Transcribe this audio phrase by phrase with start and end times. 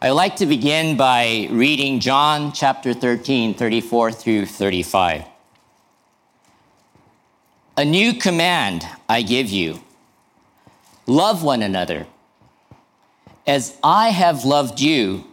[0.00, 5.24] I'd like to begin by reading John chapter 13, 34 through 35.
[7.76, 9.80] A new command I give you
[11.08, 12.06] love one another.
[13.44, 15.24] As I have loved you,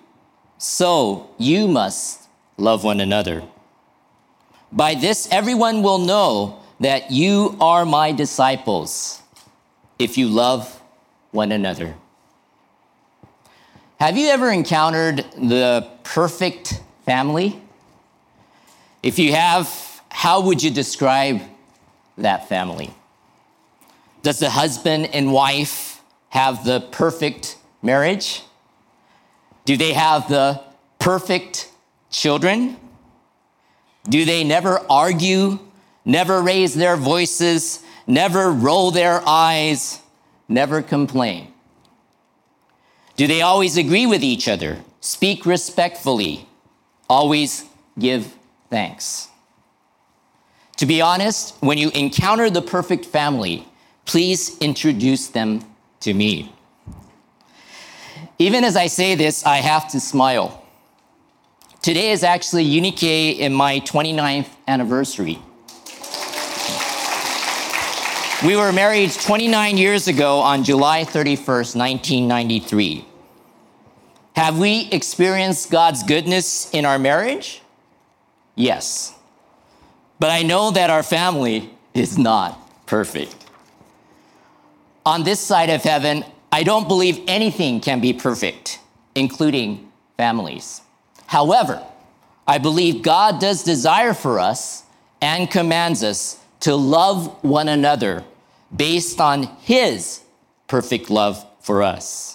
[0.57, 2.21] so you must
[2.57, 3.43] love one another.
[4.71, 9.21] By this, everyone will know that you are my disciples
[9.99, 10.81] if you love
[11.29, 11.93] one another.
[13.99, 17.61] Have you ever encountered the perfect family?
[19.01, 21.41] If you have, how would you describe
[22.17, 22.93] that family?
[24.21, 28.41] Does the husband and wife have the perfect marriage?
[29.63, 30.61] Do they have the
[30.99, 31.71] perfect
[32.09, 32.75] children?
[34.09, 35.59] Do they never argue,
[36.03, 40.01] never raise their voices, never roll their eyes,
[40.49, 41.54] never complain?
[43.15, 46.47] Do they always agree with each other, speak respectfully,
[47.09, 47.63] always
[47.97, 48.35] give
[48.69, 49.29] thanks?
[50.77, 53.65] To be honest, when you encounter the perfect family,
[54.03, 55.63] please introduce them
[56.01, 56.53] to me.
[58.37, 60.65] Even as I say this, I have to smile.
[61.81, 65.39] Today is actually Eunike in my 29th anniversary.
[68.45, 73.05] We were married 29 years ago on July 31st, 1993.
[74.35, 77.61] Have we experienced God's goodness in our marriage?
[78.55, 79.13] Yes.
[80.19, 83.35] But I know that our family is not perfect.
[85.05, 88.79] On this side of heaven, I don't believe anything can be perfect,
[89.13, 90.81] including families.
[91.27, 91.81] However,
[92.47, 94.83] I believe God does desire for us
[95.21, 98.23] and commands us to love one another
[98.75, 100.21] based on his
[100.67, 102.34] perfect love for us.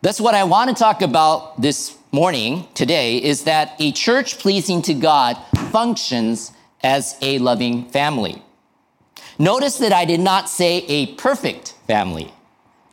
[0.00, 4.80] That's what I want to talk about this morning, today, is that a church pleasing
[4.82, 5.36] to God
[5.72, 6.52] functions
[6.84, 8.40] as a loving family.
[9.40, 12.32] Notice that I did not say a perfect family.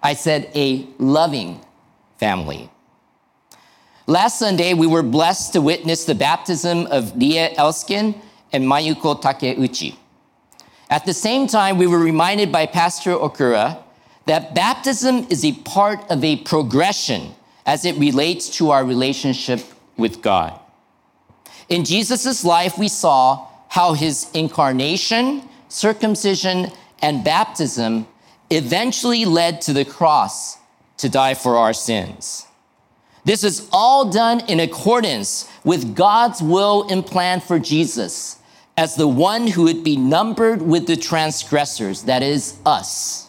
[0.02, 1.62] I said a loving
[2.18, 2.72] family.
[4.08, 8.20] Last Sunday, we were blessed to witness the baptism of Lia Elskin
[8.52, 9.96] and Mayuko Takeuchi.
[10.90, 13.85] At the same time, we were reminded by Pastor Okura
[14.26, 17.34] that baptism is a part of a progression
[17.66, 19.62] as it relates to our relationship
[19.98, 20.60] with God.
[21.70, 26.72] In Jesus' life, we saw how his incarnation, circumcision,
[27.02, 28.08] and baptism
[28.50, 30.58] eventually led to the cross
[30.98, 32.46] to die for our sins.
[33.26, 38.38] This is all done in accordance with God's will and plan for Jesus
[38.78, 43.25] as the one who would be numbered with the transgressors, that is, us,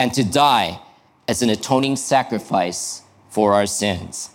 [0.00, 0.80] and to die
[1.28, 4.30] as an atoning sacrifice for our sins.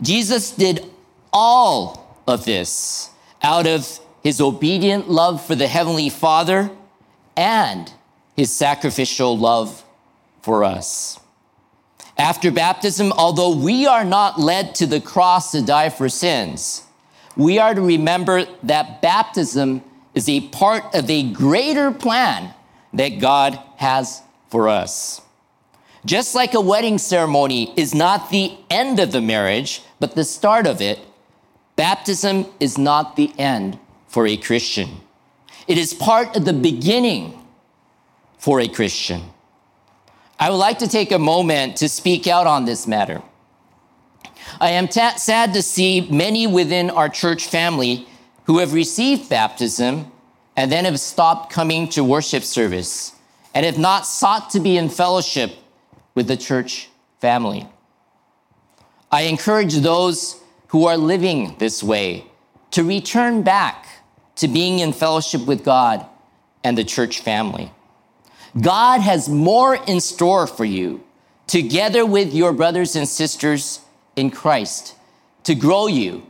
[0.00, 0.86] Jesus did
[1.32, 3.10] all of this
[3.42, 6.70] out of his obedient love for the Heavenly Father
[7.36, 7.92] and
[8.36, 9.84] his sacrificial love
[10.40, 11.18] for us.
[12.16, 16.84] After baptism, although we are not led to the cross to die for sins,
[17.36, 19.82] we are to remember that baptism
[20.14, 22.54] is a part of a greater plan
[22.92, 25.22] that God has for us.
[26.04, 30.66] Just like a wedding ceremony is not the end of the marriage, but the start
[30.66, 30.98] of it,
[31.76, 33.78] baptism is not the end
[34.08, 34.88] for a Christian.
[35.68, 37.38] It is part of the beginning
[38.38, 39.22] for a Christian.
[40.38, 43.22] I would like to take a moment to speak out on this matter.
[44.58, 48.06] I am sad to see many within our church family
[48.44, 50.10] who have received baptism
[50.56, 53.12] and then have stopped coming to worship service
[53.54, 55.52] and have not sought to be in fellowship
[56.14, 56.88] with the church
[57.20, 57.66] family.
[59.10, 62.26] I encourage those who are living this way
[62.70, 63.86] to return back
[64.36, 66.06] to being in fellowship with God
[66.62, 67.72] and the church family.
[68.60, 71.02] God has more in store for you
[71.46, 73.80] together with your brothers and sisters
[74.16, 74.94] in Christ
[75.44, 76.26] to grow you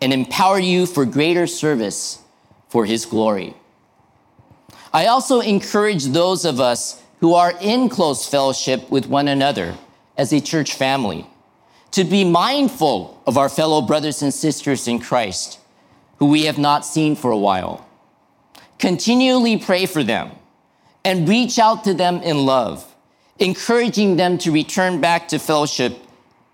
[0.00, 2.20] and empower you for greater service
[2.68, 3.54] for his glory.
[4.94, 9.76] I also encourage those of us who are in close fellowship with one another
[10.16, 11.26] as a church family
[11.90, 15.58] to be mindful of our fellow brothers and sisters in Christ
[16.18, 17.84] who we have not seen for a while.
[18.78, 20.30] Continually pray for them
[21.04, 22.94] and reach out to them in love,
[23.40, 25.98] encouraging them to return back to fellowship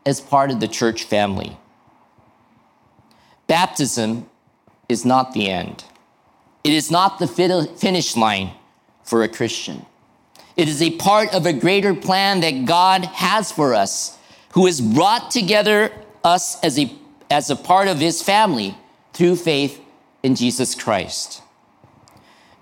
[0.07, 1.59] as part of the church family.
[3.47, 4.31] Baptism
[4.89, 5.85] is not the end.
[6.63, 8.53] It is not the finish line
[9.05, 9.87] for a Christian.
[10.57, 14.19] It is a part of a greater plan that God has for us
[14.53, 15.93] who has brought together
[16.23, 16.93] us as a,
[17.31, 18.77] as a part of his family
[19.13, 19.81] through faith
[20.23, 21.43] in Jesus Christ.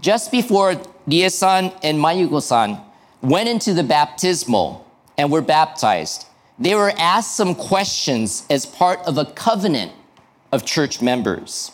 [0.00, 0.76] Just before
[1.08, 2.80] Die-san and Mayuko-san
[3.20, 4.86] went into the baptismal
[5.16, 6.26] and were baptized,
[6.58, 9.90] they were asked some questions as part of a covenant
[10.52, 11.72] of church members.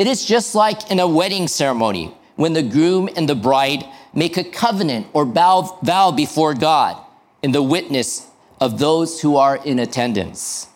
[0.00, 4.38] It is just like in a wedding ceremony when the groom and the bride make
[4.38, 6.96] a covenant or vow, vow before God
[7.42, 8.26] in the witness
[8.62, 10.68] of those who are in attendance.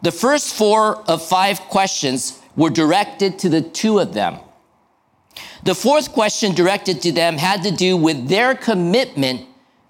[0.00, 4.38] The first four of five questions were directed to the two of them.
[5.64, 9.46] The fourth question directed to them had to do with their commitment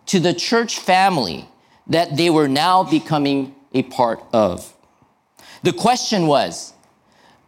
[0.06, 1.48] to the church family
[1.86, 4.74] that they were now becoming a part of.
[5.62, 6.71] The question was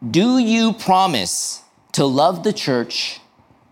[0.02, 1.62] Do you promise
[1.92, 3.20] to love the church,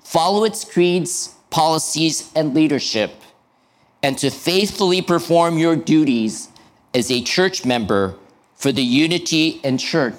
[0.02, 3.12] follow its creeds, policies, and leadership,
[4.02, 6.48] and to faithfully perform your duties
[6.94, 8.14] as a church member
[8.54, 10.14] for the unity and church,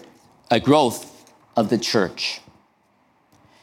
[0.52, 2.42] a growth of the church?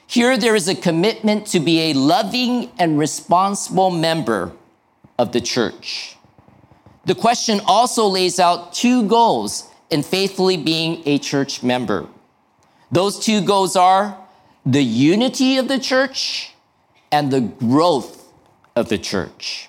[0.06, 4.50] Here, there is a commitment to be a loving and responsible member
[5.18, 6.16] of the church.
[7.04, 12.08] The question also lays out two goals in faithfully being a church member.
[12.90, 14.16] Those two goals are
[14.66, 16.52] the unity of the church
[17.12, 18.32] and the growth
[18.76, 19.68] of the church.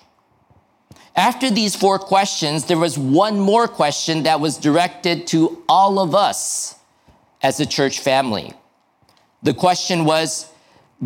[1.14, 6.14] After these four questions, there was one more question that was directed to all of
[6.14, 6.76] us
[7.42, 8.54] as a church family.
[9.42, 10.50] The question was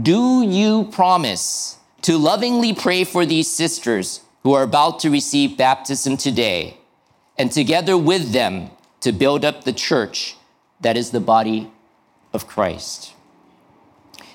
[0.00, 6.16] Do you promise to lovingly pray for these sisters who are about to receive baptism
[6.16, 6.76] today,
[7.36, 8.70] and together with them
[9.00, 10.36] to build up the church
[10.80, 11.72] that is the body
[12.36, 13.14] of Christ?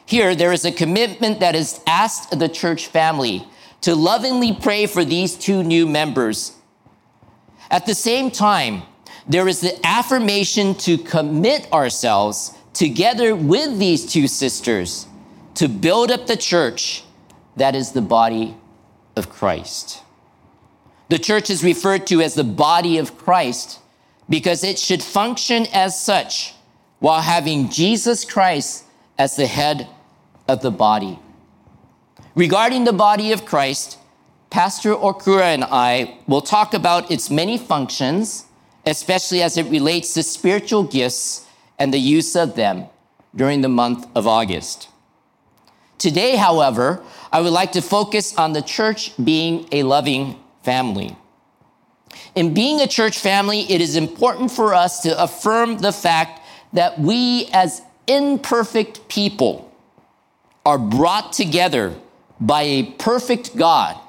[0.06, 3.48] Here, there is a commitment that is asked of the church family
[3.80, 6.54] to lovingly pray for these two new members.
[7.70, 8.84] At the same time,
[9.26, 15.08] there is the affirmation to commit ourselves together with these two sisters
[15.56, 17.04] to build up the church
[17.56, 18.58] that is the body
[19.16, 20.04] of Christ.
[21.10, 23.80] The church is referred to as the body of Christ
[24.30, 26.54] because it should function as such
[27.02, 28.86] while having Jesus Christ
[29.18, 29.90] as the head
[30.48, 31.20] of the body.
[32.36, 33.98] Regarding the body of Christ,
[34.52, 38.46] Pastor Okura and I will talk about its many functions,
[38.86, 41.48] especially as it relates to spiritual gifts
[41.80, 42.86] and the use of them
[43.36, 44.88] during the month of August.
[45.98, 47.02] Today, however,
[47.32, 51.16] I would like to focus on the church being a loving family.
[52.36, 56.41] In being a church family, it is important for us to affirm the fact
[56.74, 59.72] that we, as imperfect people,
[60.66, 61.96] are brought together
[62.40, 64.00] by a perfect God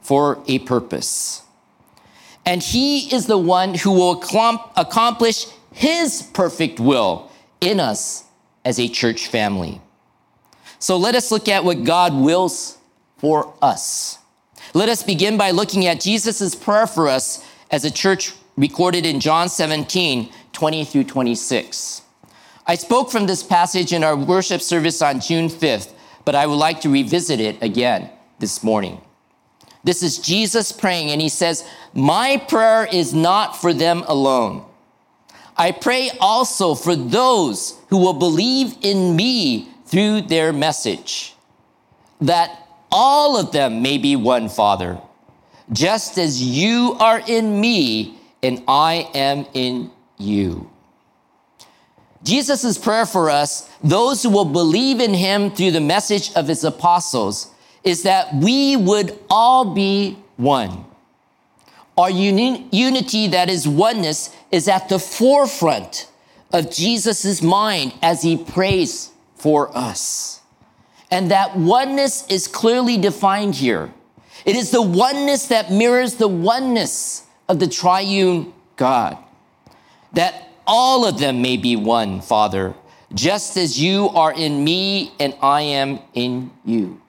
[0.00, 1.42] for a purpose.
[2.44, 4.22] And He is the one who will
[4.76, 5.46] accomplish
[5.78, 7.30] his perfect will
[7.60, 8.24] in us
[8.64, 9.80] as a church family.
[10.80, 12.78] So let us look at what God wills
[13.18, 14.18] for us.
[14.74, 19.20] Let us begin by looking at Jesus' prayer for us as a church recorded in
[19.20, 22.02] John 17, 20 through 26.
[22.68, 25.92] I spoke from this passage in our worship service on June 5th,
[26.24, 29.00] but I would like to revisit it again this morning.
[29.82, 34.64] This is Jesus praying, and he says, My prayer is not for them alone
[35.58, 41.34] I pray also for those who will believe in me through their message,
[42.20, 45.00] that all of them may be one, Father,
[45.72, 50.70] just as you are in me and I am in you.
[52.22, 56.64] Jesus' prayer for us, those who will believe in him through the message of his
[56.64, 57.50] apostles,
[57.84, 60.84] is that we would all be one.
[61.96, 66.08] Our uni- unity, that is oneness, is at the forefront
[66.52, 70.40] of Jesus' mind as he prays for us.
[71.10, 73.92] And that oneness is clearly defined here.
[74.44, 79.18] It is the oneness that mirrors the oneness of the triune God.
[80.12, 82.74] That all of them may be one, Father,
[83.14, 87.00] just as you are in me and I am in you.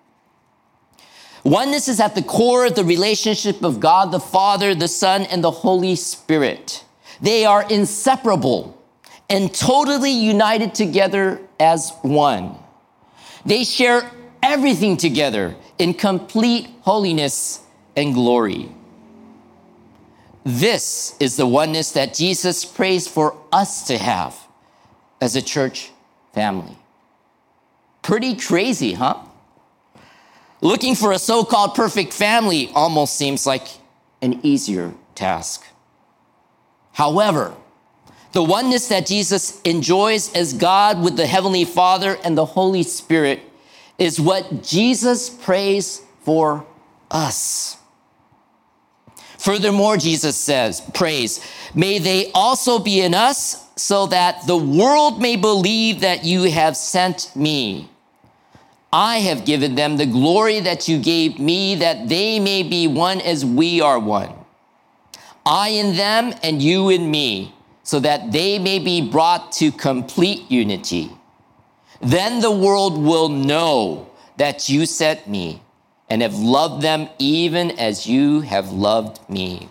[1.44, 5.44] Oneness is at the core of the relationship of God the Father, the Son, and
[5.44, 6.84] the Holy Spirit.
[7.22, 8.82] They are inseparable
[9.30, 12.58] and totally united together as one.
[13.46, 14.10] They share
[14.42, 17.62] everything together in complete holiness
[17.96, 18.70] and glory.
[20.44, 24.36] This is the oneness that Jesus prays for us to have
[25.22, 25.92] as a church
[26.34, 26.78] family.
[28.02, 29.18] Pretty crazy, huh?
[30.62, 33.68] Looking for a so called perfect family almost seems like
[34.22, 35.66] an easier task.
[36.94, 37.54] However,
[38.32, 43.42] the oneness that Jesus enjoys as God with the Heavenly Father and the Holy Spirit
[43.98, 46.66] is what Jesus prays for
[47.10, 47.79] us.
[49.40, 51.40] Furthermore, Jesus says, prays,
[51.74, 56.76] may they also be in us so that the world may believe that you have
[56.76, 57.90] sent me.
[58.92, 63.22] I have given them the glory that you gave me, that they may be one
[63.22, 64.34] as we are one.
[65.46, 70.52] I in them and you in me, so that they may be brought to complete
[70.52, 71.12] unity.
[72.02, 75.62] Then the world will know that you sent me
[76.10, 79.70] and have loved them even as you have loved me.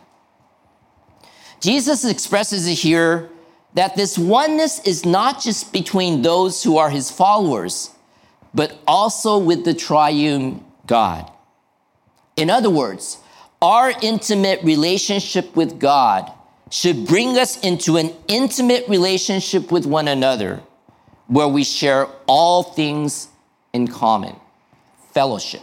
[1.60, 3.30] Jesus expresses it here
[3.74, 7.90] that this oneness is not just between those who are his followers
[8.54, 11.30] but also with the triune God.
[12.36, 13.18] In other words,
[13.60, 16.32] our intimate relationship with God
[16.70, 20.60] should bring us into an intimate relationship with one another
[21.26, 23.28] where we share all things
[23.72, 24.36] in common
[25.12, 25.62] fellowship.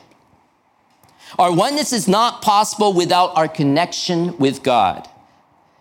[1.37, 5.07] Our oneness is not possible without our connection with God.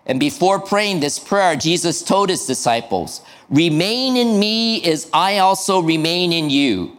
[0.07, 5.81] And before praying this prayer, Jesus told his disciples, Remain in me as I also
[5.81, 6.97] remain in you.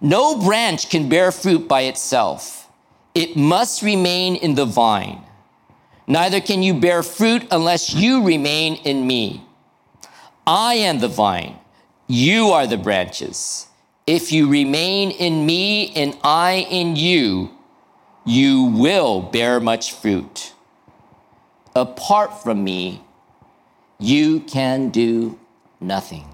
[0.00, 2.68] No branch can bear fruit by itself,
[3.14, 5.22] it must remain in the vine.
[6.06, 9.46] Neither can you bear fruit unless you remain in me.
[10.46, 11.56] I am the vine,
[12.08, 13.66] you are the branches.
[14.06, 17.50] If you remain in me and I in you,
[18.24, 20.52] you will bear much fruit.
[21.74, 23.02] Apart from me,
[23.98, 25.38] you can do
[25.80, 26.24] nothing.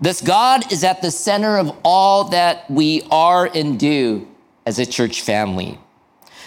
[0.00, 4.26] This God is at the center of all that we are and do
[4.66, 5.78] as a church family.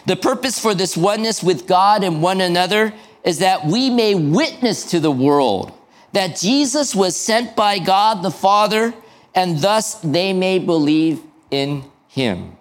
[0.08, 4.84] The purpose for this oneness with God and one another is that we may witness
[4.92, 5.72] to the world
[6.12, 8.94] that Jesus was sent by God the Father,
[9.36, 12.56] and thus they may believe in him.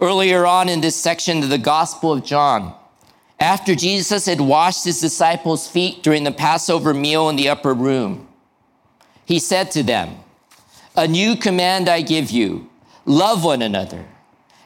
[0.00, 2.74] Earlier on in this section of the Gospel of John,
[3.40, 8.28] after Jesus had washed his disciples' feet during the Passover meal in the upper room,
[9.24, 10.16] he said to them,
[10.94, 12.68] A new command I give you
[13.06, 14.04] love one another.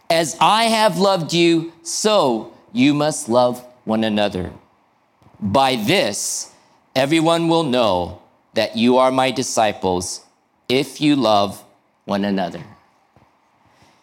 [0.08, 4.52] As I have loved you, so you must love one another.
[5.40, 6.52] By this,
[6.96, 8.20] everyone will know
[8.54, 10.24] that you are my disciples
[10.70, 11.64] if you love
[12.04, 12.62] one another.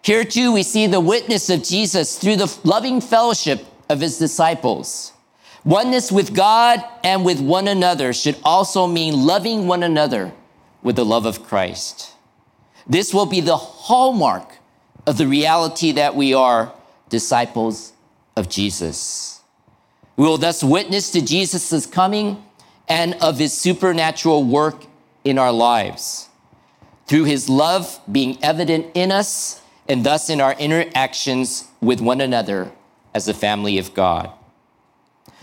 [0.04, 5.14] Here too, we see the witness of Jesus through the loving fellowship of his disciples.
[5.64, 10.34] Oneness with God and with one another should also mean loving one another
[10.84, 12.14] with the love of Christ.
[12.86, 14.58] This will be the hallmark
[15.06, 16.74] of the reality that we are
[17.10, 17.94] disciples
[18.36, 19.42] of Jesus.
[20.18, 22.44] We will thus witness to Jesus' coming
[22.88, 24.86] and of his supernatural work
[25.24, 26.28] in our lives
[27.08, 32.72] through his love being evident in us and thus in our interactions with one another
[33.14, 34.30] as the family of God.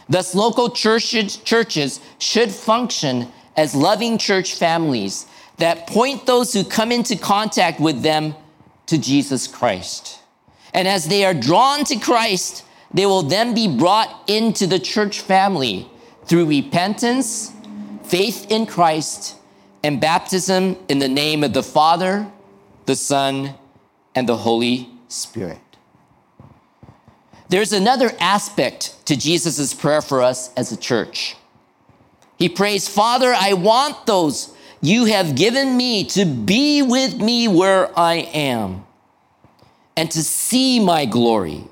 [0.08, 5.26] Thus, local churches, churches should function as loving church families
[5.58, 8.34] that point those who come into contact with them
[8.86, 10.20] to Jesus Christ.
[10.74, 15.20] And as they are drawn to Christ, they will then be brought into the church
[15.20, 15.88] family
[16.26, 17.52] through repentance,
[18.02, 19.36] faith in Christ,
[19.84, 22.26] and baptism in the name of the Father,
[22.86, 23.54] the Son,
[24.14, 25.60] and the Holy Spirit.
[27.50, 31.36] There's another aspect to Jesus' prayer for us as a church.
[32.38, 37.96] He prays, Father, I want those you have given me to be with me where
[37.98, 38.86] I am
[39.98, 41.62] and to see my glory,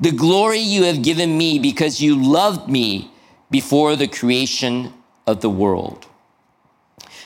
[0.00, 3.10] the glory you have given me because you loved me
[3.50, 4.94] before the creation
[5.26, 6.06] of the world.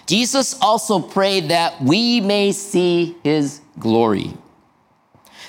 [0.07, 4.35] Jesus also prayed that we may see his glory.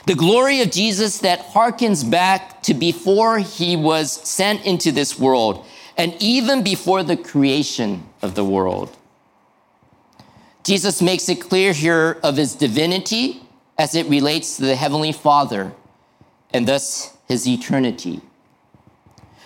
[0.08, 5.66] The glory of Jesus that harkens back to before he was sent into this world
[5.98, 8.96] and even before the creation of the world.
[10.64, 13.42] Jesus makes it clear here of his divinity
[13.78, 15.72] as it relates to the Heavenly Father
[16.52, 18.22] and thus his eternity.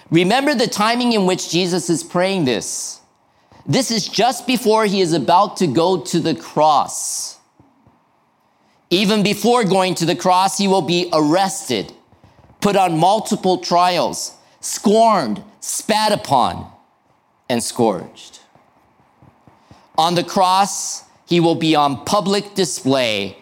[0.10, 3.01] Remember the timing in which Jesus is praying this.
[3.66, 7.38] This is just before he is about to go to the cross.
[8.90, 11.94] Even before going to the cross, he will be arrested,
[12.60, 16.70] put on multiple trials, scorned, spat upon,
[17.50, 18.40] and scourged.
[19.98, 23.38] On the cross, he will be on public display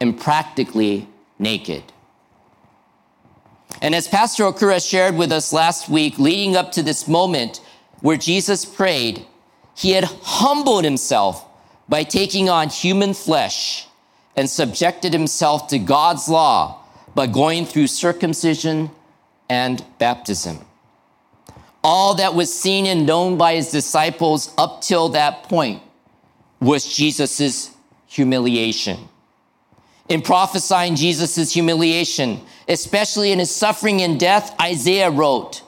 [0.00, 1.82] and practically naked.
[3.80, 7.60] And as Pastor Okura shared with us last week, leading up to this moment
[8.00, 9.24] where Jesus prayed,
[9.76, 11.44] he had humbled himself
[11.88, 13.86] by taking on human flesh
[14.34, 16.82] and subjected himself to God's law
[17.14, 18.90] by going through circumcision
[19.48, 20.58] and baptism.
[21.84, 25.82] All that was seen and known by his disciples up till that point
[26.58, 27.70] was Jesus'
[28.06, 29.08] humiliation.
[30.08, 35.62] In prophesying Jesus' humiliation, especially in his suffering and death, Isaiah wrote,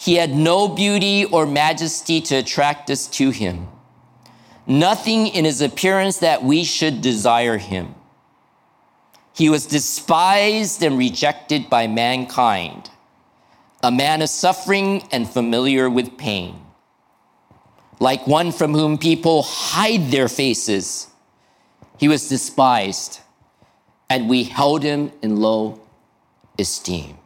[0.00, 3.68] He had no beauty or majesty to attract us to him,
[4.66, 7.94] nothing in his appearance that we should desire him.
[9.34, 12.88] He was despised and rejected by mankind,
[13.82, 16.58] a man of suffering and familiar with pain.
[17.98, 21.08] Like one from whom people hide their faces,
[21.98, 23.20] he was despised,
[24.08, 25.78] and we held him in low
[26.58, 27.19] esteem.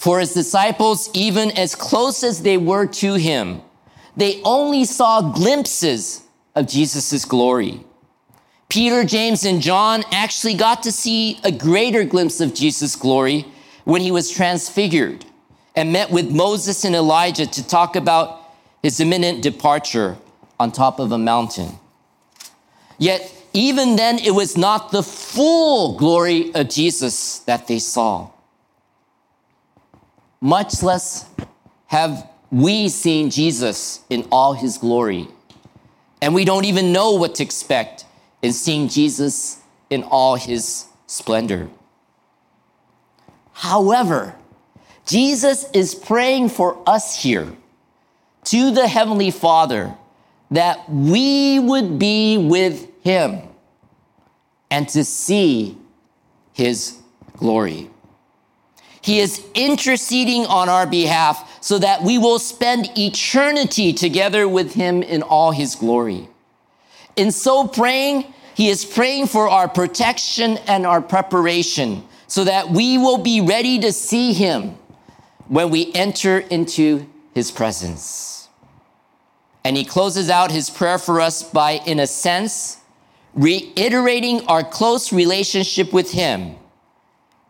[0.00, 3.60] For his disciples, even as close as they were to him,
[4.16, 6.22] they only saw glimpses
[6.54, 7.84] of Jesus' glory.
[8.70, 13.44] Peter, James, and John actually got to see a greater glimpse of Jesus' glory
[13.84, 15.26] when he was transfigured
[15.76, 18.40] and met with Moses and Elijah to talk about
[18.82, 20.16] his imminent departure
[20.58, 21.78] on top of a mountain.
[22.96, 28.30] Yet, even then, it was not the full glory of Jesus that they saw.
[30.40, 31.28] Much less
[31.86, 35.28] have we seen Jesus in all his glory.
[36.22, 38.04] And we don't even know what to expect
[38.42, 41.68] in seeing Jesus in all his splendor.
[43.52, 44.34] However,
[45.06, 47.52] Jesus is praying for us here
[48.44, 49.94] to the Heavenly Father
[50.50, 53.42] that we would be with him
[54.70, 55.76] and to see
[56.52, 56.98] his
[57.36, 57.90] glory.
[59.02, 65.02] He is interceding on our behalf so that we will spend eternity together with him
[65.02, 66.28] in all his glory.
[67.16, 72.98] In so praying, he is praying for our protection and our preparation so that we
[72.98, 74.76] will be ready to see him
[75.48, 78.48] when we enter into his presence.
[79.64, 82.78] And he closes out his prayer for us by, in a sense,
[83.34, 86.56] reiterating our close relationship with him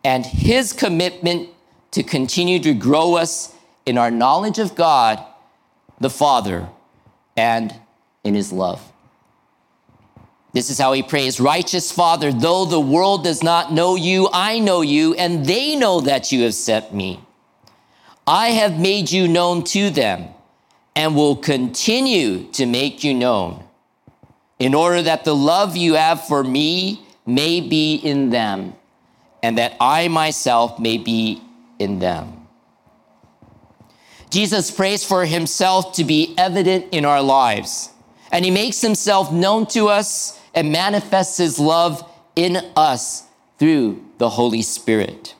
[0.05, 1.49] and his commitment
[1.93, 5.25] to continue to grow us in our knowledge of God,
[5.99, 6.69] the Father,
[7.37, 7.75] and
[8.25, 8.81] in his love.
[10.53, 14.59] This is how he prays Righteous Father, though the world does not know you, I
[14.59, 17.21] know you, and they know that you have sent me.
[18.27, 20.29] I have made you known to them
[20.97, 23.63] and will continue to make you known,
[24.59, 28.75] in order that the love you have for me may be in them,
[29.43, 31.43] and that I myself may be
[31.79, 32.47] in them.
[34.31, 37.91] Jesus prays for himself to be evident in our lives,
[38.31, 43.25] and he makes himself known to us and manifests his love in us
[43.59, 45.35] through the Holy Spirit.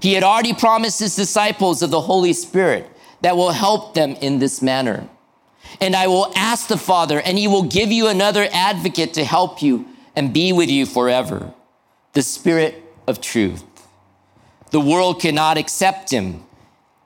[0.00, 2.90] He had already promised his disciples of the Holy Spirit
[3.22, 5.08] that will help them in this manner.
[5.80, 9.62] And I will ask the Father, and he will give you another advocate to help
[9.62, 11.54] you and be with you forever
[12.12, 13.64] the Spirit of truth.
[14.70, 16.44] The world cannot accept him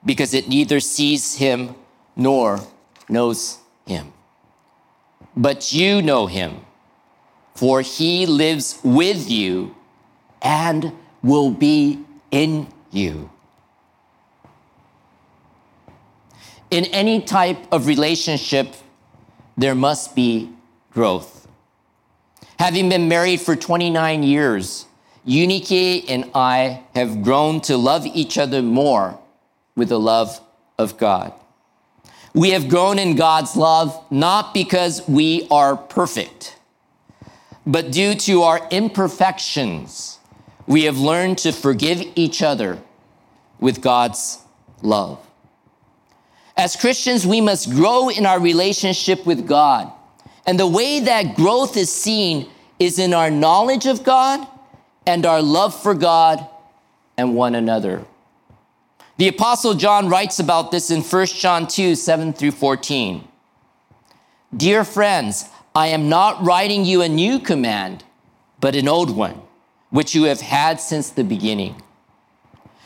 [0.05, 1.75] because it neither sees him
[2.15, 2.59] nor
[3.07, 4.13] knows him.
[5.35, 6.65] But you know him
[7.59, 9.75] for he lives with you
[10.41, 11.99] and will be
[12.31, 13.29] in you.
[16.71, 18.75] In any type of relationship,
[19.57, 20.49] there must be
[20.93, 21.49] growth.
[22.57, 24.85] Having been married for 29 years,
[25.27, 29.19] Eunike and I have grown to love each other more
[29.75, 30.39] with the love
[30.77, 31.33] of God.
[32.33, 36.55] We have grown in God's love not because we are perfect
[37.69, 40.17] but due to our imperfections,
[40.65, 42.79] we have learned to forgive each other
[43.59, 44.39] with God's
[44.81, 45.19] love.
[46.57, 49.91] As Christians, we must grow in our relationship with God.
[50.47, 54.47] And the way that growth is seen is in our knowledge of God
[55.09, 56.47] and our love for God
[57.17, 58.05] and one another.
[59.17, 63.27] The Apostle John writes about this in 1 John 2 7 through 14.
[64.55, 68.03] Dear friends, I am not writing you a new command,
[68.61, 69.41] but an old one,
[69.89, 71.81] which you have had since the beginning.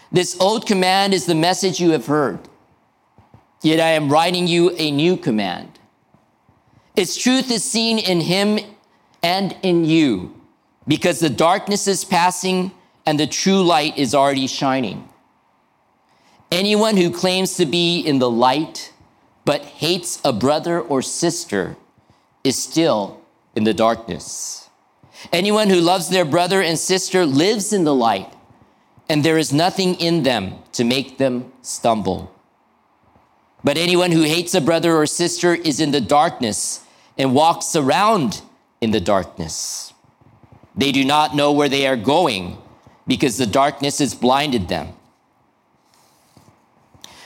[0.09, 2.39] This old command is the message you have heard.
[3.62, 5.77] Yet I am writing you a new command.
[6.95, 8.59] Its truth is seen in him
[9.21, 10.39] and in you,
[10.88, 12.72] because the darkness is passing
[13.06, 15.08] and the true light is already shining.
[16.52, 18.93] Anyone who claims to be in the light
[19.46, 21.76] but hates a brother or sister
[22.43, 23.22] is still
[23.56, 24.69] in the darkness.
[25.32, 28.34] Anyone who loves their brother and sister lives in the light,
[29.10, 32.34] and there is nothing in them to make them stumble.
[33.63, 36.86] But anyone who hates a brother or sister is in the darkness
[37.17, 38.41] and walks around
[38.82, 39.92] in the darkness.
[40.75, 42.57] They do not know where they are going
[43.05, 44.93] because the darkness has blinded them.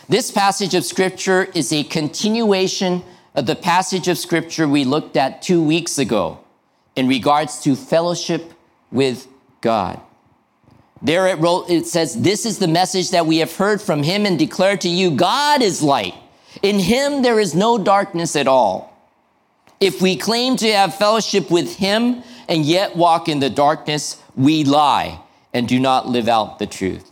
[0.10, 3.04] This passage of scripture is a continuation
[3.36, 6.40] of the passage of scripture we looked at two weeks ago
[6.96, 8.54] in regards to fellowship
[8.92, 9.28] with
[9.62, 10.00] God.
[11.02, 14.26] There it, wrote, it says, This is the message that we have heard from him
[14.26, 16.16] and declare to you God is light.
[16.64, 18.94] In him there is no darkness at all.
[19.80, 24.64] If we claim to have fellowship with him and yet walk in the darkness, we
[24.64, 25.20] lie
[25.54, 27.10] and do not live out the truth.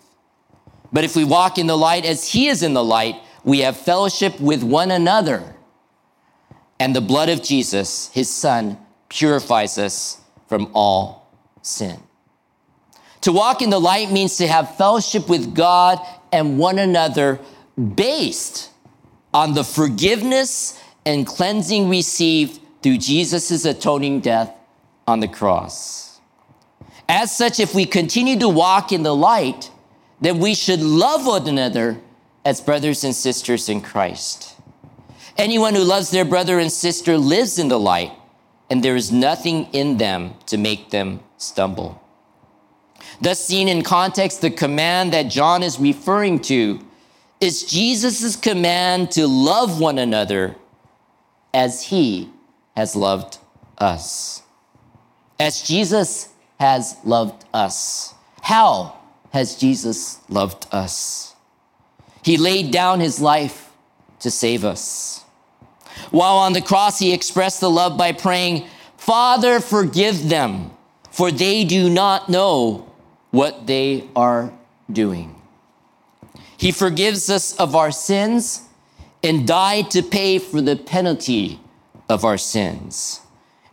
[0.93, 3.77] But if we walk in the light as he is in the light, we have
[3.77, 5.55] fellowship with one another.
[6.79, 8.77] And the blood of Jesus, his son,
[9.09, 11.99] purifies us from all sin.
[13.21, 15.99] To walk in the light means to have fellowship with God
[16.31, 17.39] and one another
[17.95, 18.69] based
[19.33, 24.51] on the forgiveness and cleansing received through Jesus' atoning death
[25.07, 26.19] on the cross.
[27.07, 29.71] As such, if we continue to walk in the light,
[30.21, 31.99] then we should love one another
[32.43, 34.55] as brothers and sisters in Christ.
[35.37, 38.11] Anyone who loves their brother and sister lives in the light,
[38.69, 42.01] and there is nothing in them to make them stumble.
[43.21, 46.79] Thus, seen in context, the command that John is referring to
[47.39, 50.55] is Jesus' command to love one another
[51.53, 52.29] as he
[52.75, 53.37] has loved
[53.77, 54.41] us.
[55.39, 58.13] As Jesus has loved us.
[58.41, 58.97] How
[59.31, 61.35] has Jesus loved us?
[62.23, 63.71] He laid down his life
[64.19, 65.23] to save us.
[66.11, 68.67] While on the cross, he expressed the love by praying,
[68.97, 70.71] Father, forgive them,
[71.11, 72.91] for they do not know
[73.31, 74.53] what they are
[74.91, 75.35] doing.
[76.57, 78.61] He forgives us of our sins
[79.21, 81.59] and died to pay for the penalty
[82.07, 83.21] of our sins.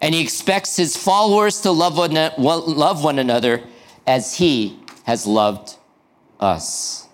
[0.02, 3.62] And he expects his followers to love one, love one another
[4.06, 5.76] as he has loved
[6.40, 7.06] us.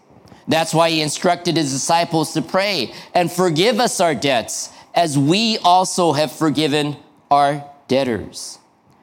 [0.48, 5.58] That's why he instructed his disciples to pray and forgive us our debts as we
[5.58, 6.96] also have forgiven
[7.30, 8.58] our debtors.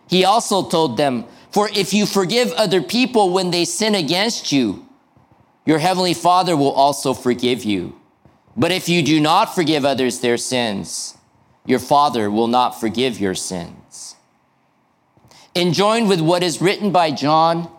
[0.07, 4.87] He also told them, For if you forgive other people when they sin against you,
[5.65, 7.95] your heavenly Father will also forgive you.
[8.57, 11.17] But if you do not forgive others their sins,
[11.65, 14.15] your Father will not forgive your sins.
[15.53, 17.69] In joined with what is written by John,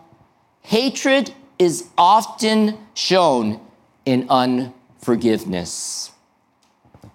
[0.61, 3.61] hatred is often shown
[4.05, 6.11] in unforgiveness.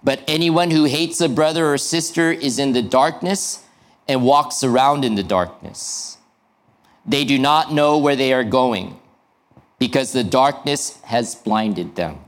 [0.03, 3.63] But anyone who hates a brother or sister is in the darkness
[4.07, 6.17] and walks around in the darkness.
[7.05, 8.99] They do not know where they are going
[9.79, 12.22] because the darkness has blinded them.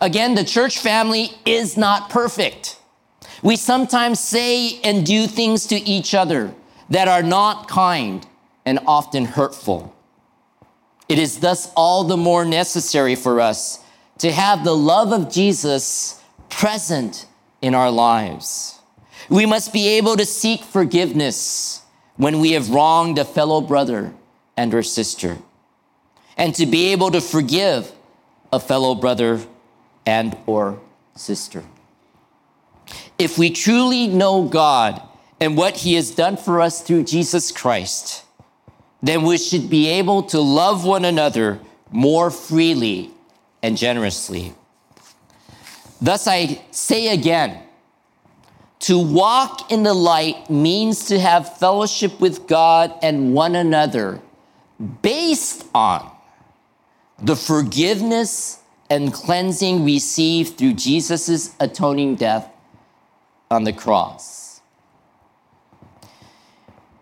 [0.00, 2.78] Again, the church family is not perfect.
[3.42, 6.54] We sometimes say and do things to each other
[6.90, 8.26] that are not kind
[8.64, 9.94] and often hurtful.
[11.08, 13.80] It is thus all the more necessary for us
[14.18, 17.26] to have the love of Jesus present
[17.60, 18.78] in our lives.
[19.28, 21.82] We must be able to seek forgiveness
[22.16, 24.14] when we have wronged a fellow brother
[24.56, 25.38] and or sister
[26.36, 27.92] and to be able to forgive
[28.52, 29.40] a fellow brother
[30.06, 30.80] and or
[31.14, 31.62] sister.
[33.18, 35.02] If we truly know God
[35.40, 38.24] and what he has done for us through Jesus Christ,
[39.02, 43.10] then we should be able to love one another more freely
[43.62, 44.54] and generously.
[46.00, 47.60] Thus, I say again,
[48.80, 54.20] to walk in the light means to have fellowship with God and one another
[55.00, 56.10] based on
[57.22, 58.60] the forgiveness
[58.94, 62.48] and cleansing received through Jesus' atoning death
[63.50, 64.60] on the cross.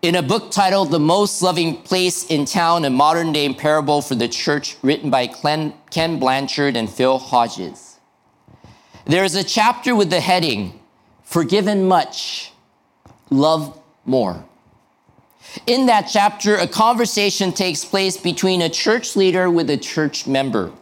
[0.01, 4.15] In a book titled The Most Loving Place in Town, a modern day parable for
[4.15, 7.99] the church, written by Ken Blanchard and Phil Hodges,
[9.05, 10.79] there is a chapter with the heading,
[11.21, 12.53] Forgiven Much,
[13.29, 14.43] Love More.
[15.67, 20.73] In that chapter, a conversation takes place between a church leader with a church member.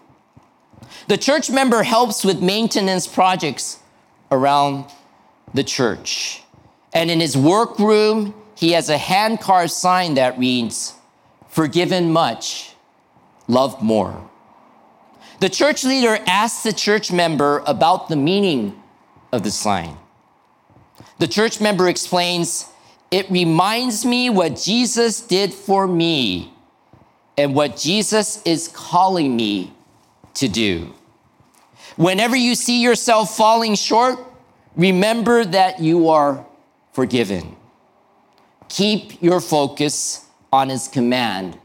[1.08, 3.80] The church member helps with maintenance projects
[4.32, 4.86] around
[5.54, 6.44] the church.
[6.94, 10.94] And in his workroom, he has a hand carved sign that reads,
[11.50, 12.76] forgiven much,
[13.48, 14.30] loved more.
[15.40, 18.80] The church leader asks the church member about the meaning
[19.32, 19.98] of the sign.
[21.18, 22.68] The church member explains,
[23.10, 26.54] It reminds me what Jesus did for me
[27.38, 29.74] and what Jesus is calling me
[30.36, 30.94] to do.
[31.96, 34.20] Whenever you see yourself falling short,
[34.76, 36.46] remember that you are
[36.94, 37.56] forgiven.
[38.70, 41.58] Keep your focus on his command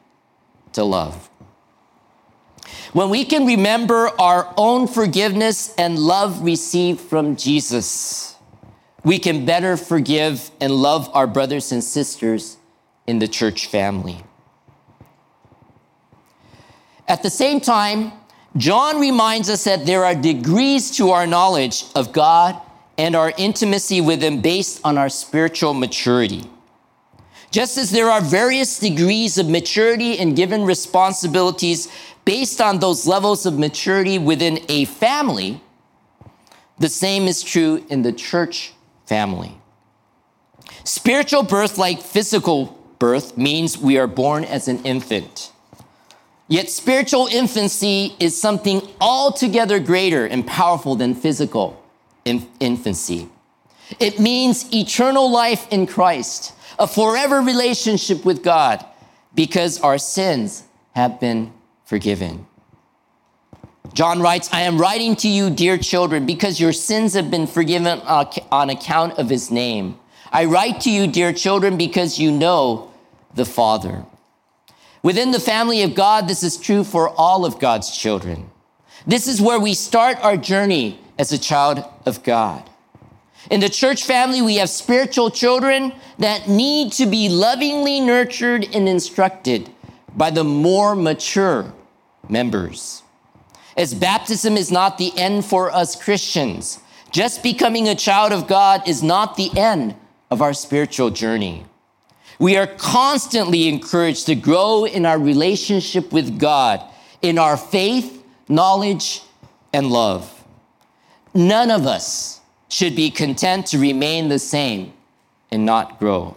[0.73, 1.31] to love.
[2.93, 8.37] When we can remember our own forgiveness and love received from Jesus,
[9.05, 12.57] we can better forgive and love our brothers and sisters
[13.07, 14.23] in the church family.
[17.07, 18.13] At the same time,
[18.57, 22.61] John reminds us that there are degrees to our knowledge of God
[22.97, 26.49] and our intimacy with Him based on our spiritual maturity.
[27.51, 31.89] Just as there are various degrees of maturity and given responsibilities
[32.25, 35.61] based on those levels of maturity within a family,
[36.79, 38.73] the same is true in the church
[39.07, 39.57] family.
[40.85, 45.53] Spiritual birth, like physical birth, means we are born as an infant.
[46.49, 51.83] Yet spiritual infancy is something altogether greater and powerful than physical
[52.25, 53.29] infancy.
[54.01, 58.85] It means eternal life in Christ, a forever relationship with God,
[59.35, 61.53] because our sins have been
[61.85, 62.47] forgiven.
[63.93, 67.87] John writes, I am writing to you, dear children, because your sins have been forgiven
[67.87, 69.99] on account of his name.
[70.33, 72.91] I write to you, dear children, because you know
[73.35, 74.05] the Father.
[75.07, 78.51] Within the family of God, this is true for all of God's children.
[79.07, 82.69] This is where we start our journey as a child of God.
[83.49, 88.89] In the church family, we have spiritual children that need to be lovingly nurtured and
[88.89, 89.71] instructed
[90.17, 91.73] by the more mature
[92.29, 93.05] members.
[93.77, 96.81] As baptism is not the end for us Christians,
[97.13, 99.95] just becoming a child of God is not the end
[100.33, 101.65] of our spiritual journey.
[102.39, 106.83] We are constantly encouraged to grow in our relationship with God,
[107.23, 109.23] in our faith, knowledge,
[109.73, 110.45] and love.
[111.35, 114.93] None of us should be content to remain the same
[115.51, 116.37] and not grow.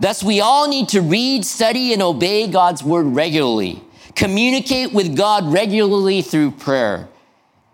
[0.00, 3.82] Thus, we all need to read, study, and obey God's word regularly,
[4.14, 7.08] communicate with God regularly through prayer,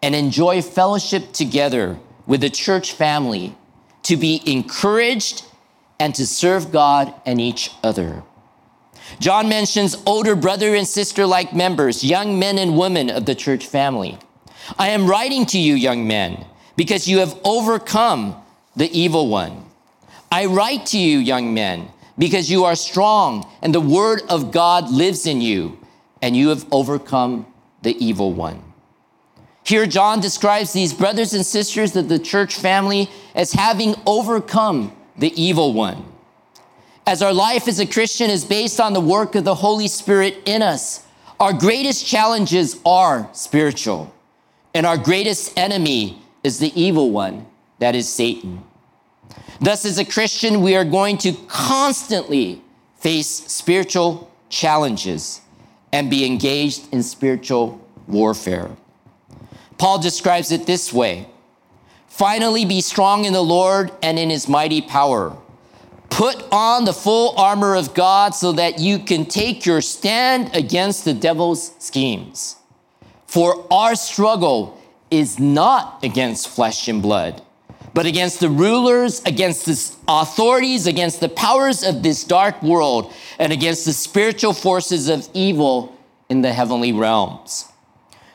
[0.03, 3.57] and enjoy fellowship together with the church family
[4.03, 5.45] to be encouraged
[5.99, 8.23] and to serve God and each other.
[9.21, 13.67] John mentions older brother and sister like members, young men and women of the church
[13.67, 14.19] family.
[14.79, 16.45] I am writing to you, young men,
[16.77, 18.37] because you have overcome
[18.77, 19.65] the evil one.
[20.31, 24.91] I write to you, young men, because you are strong and the word of God
[24.91, 25.79] lives in you,
[26.21, 27.47] and you have overcome
[27.83, 28.63] the evil one.
[29.65, 35.41] Here, John describes these brothers and sisters of the church family as having overcome the
[35.41, 36.05] evil one.
[37.07, 40.43] As our life as a Christian is based on the work of the Holy Spirit
[40.47, 41.05] in us,
[41.41, 44.13] our greatest challenges are spiritual,
[44.75, 47.47] and our greatest enemy is the evil one,
[47.79, 48.63] that is Satan.
[49.61, 52.63] Thus, as a Christian, we are going to constantly
[52.97, 55.41] face spiritual challenges
[55.93, 58.71] and be engaged in spiritual warfare.
[59.79, 61.29] Paul describes it this way
[62.19, 65.37] Finally, be strong in the Lord and in his mighty power.
[66.11, 71.05] Put on the full armor of God so that you can take your stand against
[71.05, 72.57] the devil's schemes.
[73.29, 77.41] For our struggle is not against flesh and blood,
[77.95, 83.53] but against the rulers, against the authorities, against the powers of this dark world, and
[83.53, 85.97] against the spiritual forces of evil
[86.29, 87.67] in the heavenly realms.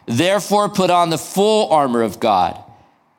[0.06, 2.63] Therefore, put on the full armor of God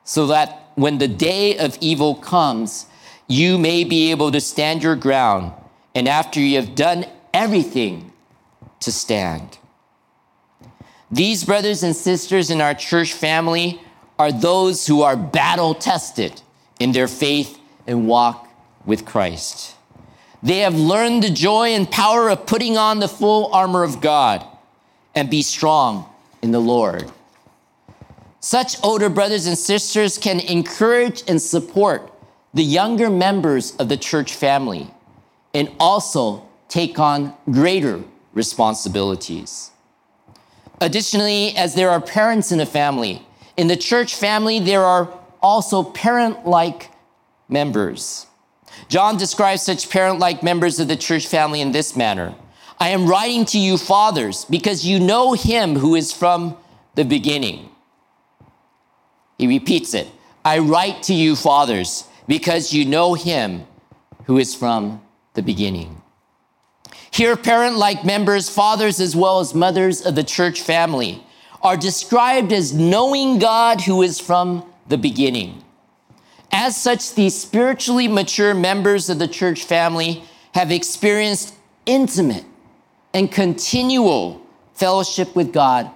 [0.05, 2.85] so that when the day of evil comes,
[3.27, 5.51] you may be able to stand your ground,
[5.93, 8.13] and after you have done everything,
[8.81, 9.57] to stand.
[11.11, 13.81] These brothers and sisters in our church family
[14.19, 16.41] are those who are battle tested
[16.79, 18.47] in their faith and walk
[18.85, 19.75] with Christ.
[20.43, 24.45] They have learned the joy and power of putting on the full armor of God
[25.15, 26.07] and be strong
[26.41, 27.11] in the Lord.
[28.45, 32.13] Such older brothers and sisters can encourage and support
[32.53, 34.85] the younger members of the church family
[35.55, 38.03] and also take on greater
[38.33, 39.71] responsibilities.
[40.79, 43.25] Additionally, as there are parents in a family,
[43.57, 46.91] in the church family, there are also parent like
[47.49, 48.27] members.
[48.89, 52.35] John describes such parent like members of the church family in this manner
[52.79, 56.55] I am writing to you, fathers, because you know him who is from
[56.93, 57.71] the beginning.
[59.37, 60.07] He repeats it
[60.43, 63.65] I write to you, fathers, because you know him
[64.25, 65.01] who is from
[65.33, 66.01] the beginning.
[67.09, 71.23] Here, parent like members, fathers as well as mothers of the church family,
[71.61, 75.63] are described as knowing God who is from the beginning.
[76.51, 82.45] As such, these spiritually mature members of the church family have experienced intimate
[83.13, 85.89] and continual fellowship with God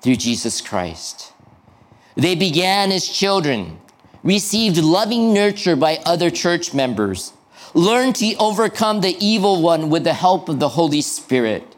[0.00, 1.33] through Jesus Christ.
[2.16, 3.80] They began as children,
[4.22, 7.32] received loving nurture by other church members,
[7.74, 11.74] learned to overcome the evil one with the help of the Holy Spirit,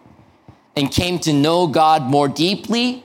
[0.77, 3.03] and came to know God more deeply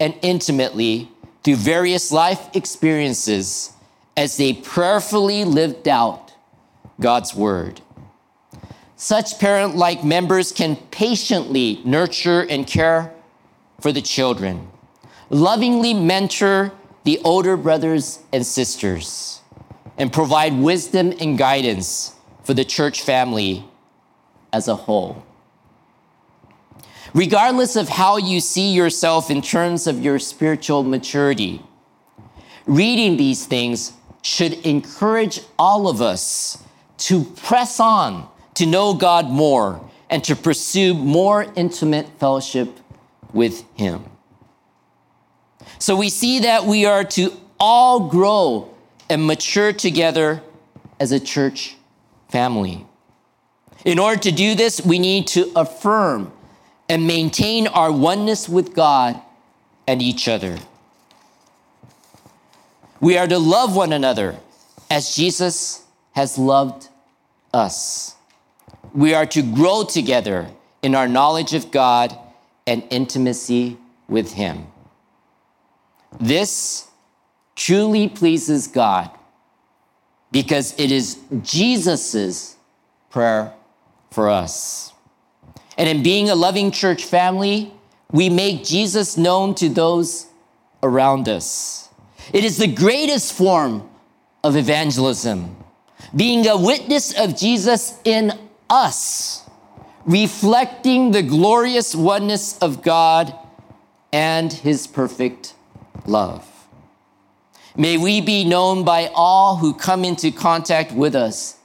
[0.00, 1.08] and intimately
[1.44, 3.72] through various life experiences
[4.16, 6.32] as they prayerfully lived out
[6.98, 7.80] God's word.
[8.96, 13.12] Such parent like members can patiently nurture and care
[13.80, 14.68] for the children,
[15.32, 16.70] lovingly mentor
[17.04, 19.40] the older brothers and sisters,
[19.98, 22.14] and provide wisdom and guidance
[22.44, 23.64] for the church family
[24.52, 25.24] as a whole.
[27.14, 31.62] Regardless of how you see yourself in terms of your spiritual maturity,
[32.66, 33.92] reading these things
[34.22, 36.62] should encourage all of us
[36.96, 42.78] to press on to know God more and to pursue more intimate fellowship
[43.32, 44.04] with Him.
[45.82, 48.72] So we see that we are to all grow
[49.10, 50.40] and mature together
[51.00, 51.74] as a church
[52.30, 52.86] family.
[53.84, 56.30] In order to do this, we need to affirm
[56.88, 59.20] and maintain our oneness with God
[59.88, 60.56] and each other.
[63.00, 64.36] We are to love one another
[64.88, 66.90] as Jesus has loved
[67.52, 68.14] us.
[68.94, 70.46] We are to grow together
[70.80, 72.16] in our knowledge of God
[72.68, 74.68] and intimacy with Him.
[76.20, 76.88] This
[77.56, 79.10] truly pleases God
[80.30, 82.56] because it is Jesus'
[83.10, 83.52] prayer
[84.10, 84.92] for us.
[85.76, 87.72] And in being a loving church family,
[88.10, 90.26] we make Jesus known to those
[90.82, 91.88] around us.
[92.32, 93.88] It is the greatest form
[94.44, 95.56] of evangelism,
[96.14, 98.32] being a witness of Jesus in
[98.68, 99.48] us,
[100.04, 103.34] reflecting the glorious oneness of God
[104.12, 105.54] and his perfect
[106.05, 106.45] love.
[107.75, 111.57] May we be known by all who come into contact with us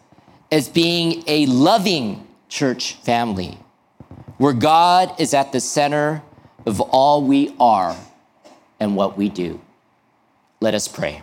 [0.51, 3.59] as being a loving church family,
[4.37, 6.23] where God is at the center
[6.67, 7.97] of all we are
[8.79, 9.61] and what we do.
[10.61, 11.23] Let us pray.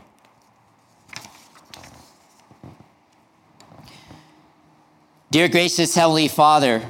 [5.29, 6.81] Dear gracious Heavenly Father,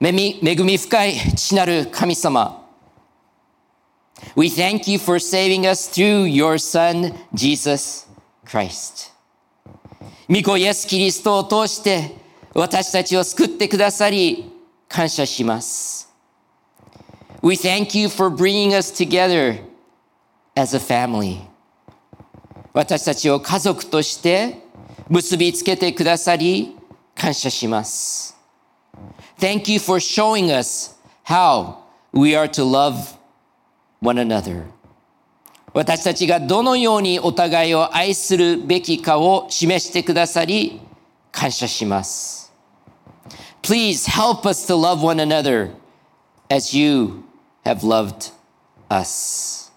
[0.00, 2.61] 恵み深い父なる神様
[4.34, 8.06] We thank you for saving us through your Son, Jesus
[8.44, 9.12] Christ.
[10.28, 12.16] 御子イエス・キリストを通して
[12.52, 14.52] 私たちを救ってくださり
[14.88, 16.12] 感謝します。
[17.42, 19.62] We thank you for bringing us together
[20.54, 21.40] as a family.
[22.72, 24.58] 私たちを家族として
[25.08, 26.76] 結びつけてくださり
[27.14, 28.36] 感謝します。
[29.38, 31.76] Thank you for showing us how
[32.12, 33.16] we are to love
[34.03, 34.65] one another.
[35.73, 40.79] 私たちがどのようにお互いを愛するべきかを示してくださり
[41.31, 42.53] 感謝します。
[43.63, 45.71] Please help us to love one another
[46.49, 47.23] as you
[47.63, 48.33] have loved
[48.89, 49.71] us.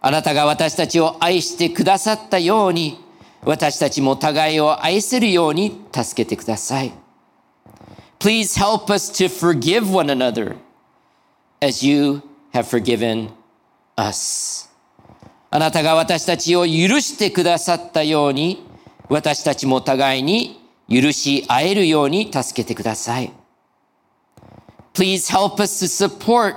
[0.00, 2.98] あなたが私たちを愛してくださったように、
[3.44, 6.92] 私たちも互いを愛せるように助けてください。
[8.20, 10.56] Please help us to forgive one another
[11.60, 13.41] as you have forgiven us.
[13.96, 14.70] Us
[15.50, 18.66] あなたが私たちを許してくださったように、
[19.10, 23.30] 私たちも互いに許し合えるように助けてください。
[24.94, 26.56] Please help us to support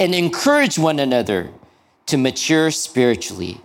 [0.00, 1.50] and encourage one another
[2.06, 3.60] to mature spiritually.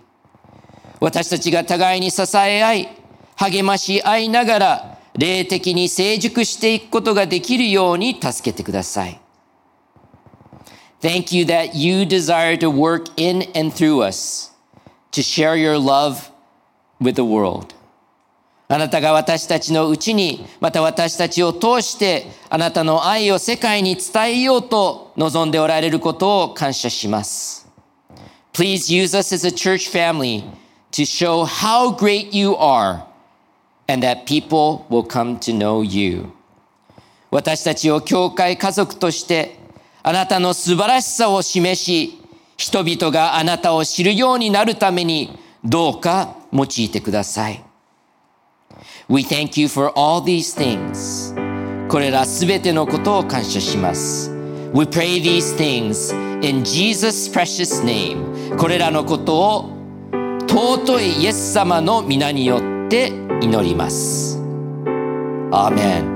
[1.00, 2.88] 私たちが互いに支え合い、
[3.34, 9.20] 励まし合いながら、霊的に成熟していくことができるように助けてください。
[11.00, 14.50] Thank you that you desire to work in and through us
[15.12, 16.30] to share your love
[17.00, 17.74] with the world.
[18.68, 27.68] あなたが私たちのうちに、また私たちを通して、あなたの愛を世界に伝えようと望んでおられることを感謝します。
[28.52, 30.44] Please use us as a church family
[30.92, 33.02] to show how great you are
[33.88, 36.30] and that people will come to know you.
[37.32, 39.59] 私たちを教会家族として
[40.02, 42.18] あなたの素晴らしさを示し、
[42.56, 47.64] 人々があなたを知るようになるためにどうか用いてください。
[49.08, 51.34] We thank you for all these things.
[51.88, 54.30] これらすべてのことを感謝します。
[54.72, 56.14] We pray these things
[56.46, 58.56] in Jesus' precious name.
[58.56, 59.80] これらのことを
[60.48, 63.08] 尊いイエス様の皆によって
[63.40, 64.38] 祈ります。
[65.50, 66.09] アーメン。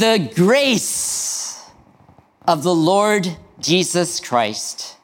[0.00, 1.62] the grace
[2.46, 4.96] of the Lord Jesus Christ,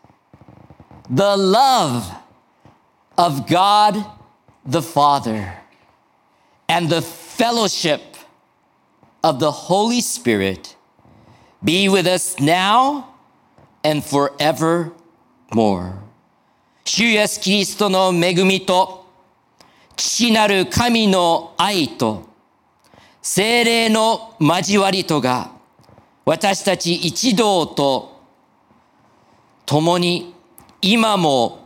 [1.08, 2.10] the love
[3.18, 4.04] of God
[4.64, 5.58] the Father,
[6.68, 8.16] and the fellowship
[9.22, 10.76] of the Holy Spirit
[11.62, 13.14] be with us now
[13.84, 14.92] and forevermore.
[16.84, 19.06] 主イエスキリストの恵みと
[19.96, 22.28] 父なる神の愛と
[23.21, 25.51] 精霊の交わりとが
[26.25, 28.19] 私たち一同と
[29.65, 30.33] 共に
[30.81, 31.59] 今も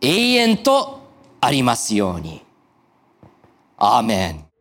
[0.00, 1.00] 永遠と
[1.40, 2.42] ありますように。
[3.78, 4.51] アーメン。